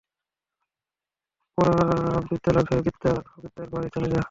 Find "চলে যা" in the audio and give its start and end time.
3.93-4.19